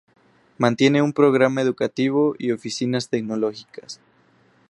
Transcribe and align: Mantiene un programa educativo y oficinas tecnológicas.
Mantiene 0.57 1.03
un 1.03 1.13
programa 1.13 1.61
educativo 1.61 2.33
y 2.39 2.49
oficinas 2.53 3.09
tecnológicas. 3.09 3.99